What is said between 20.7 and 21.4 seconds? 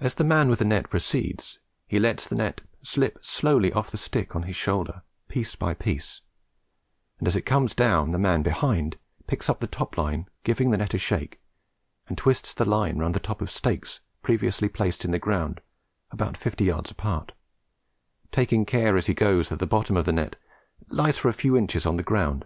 lies for a